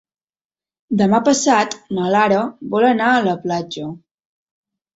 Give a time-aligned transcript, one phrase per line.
[1.01, 2.41] Demà passat na Lara
[2.73, 3.87] vol anar a la platja.